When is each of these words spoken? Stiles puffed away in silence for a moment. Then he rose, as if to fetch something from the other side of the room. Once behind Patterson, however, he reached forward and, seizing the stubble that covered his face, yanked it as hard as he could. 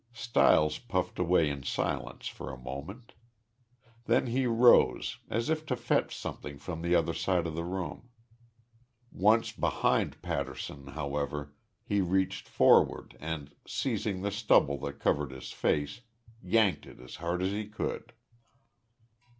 Stiles 0.13 0.79
puffed 0.79 1.19
away 1.19 1.47
in 1.47 1.61
silence 1.61 2.27
for 2.27 2.51
a 2.51 2.57
moment. 2.57 3.13
Then 4.05 4.25
he 4.25 4.47
rose, 4.47 5.19
as 5.29 5.47
if 5.47 5.63
to 5.67 5.75
fetch 5.75 6.15
something 6.15 6.57
from 6.57 6.81
the 6.81 6.95
other 6.95 7.13
side 7.13 7.45
of 7.45 7.53
the 7.53 7.63
room. 7.63 8.09
Once 9.11 9.51
behind 9.51 10.19
Patterson, 10.23 10.87
however, 10.87 11.53
he 11.83 12.01
reached 12.01 12.49
forward 12.49 13.15
and, 13.19 13.53
seizing 13.67 14.23
the 14.23 14.31
stubble 14.31 14.79
that 14.79 14.99
covered 14.99 15.29
his 15.29 15.51
face, 15.51 16.01
yanked 16.41 16.87
it 16.87 16.99
as 16.99 17.17
hard 17.17 17.43
as 17.43 17.51
he 17.51 17.67
could. 17.67 18.13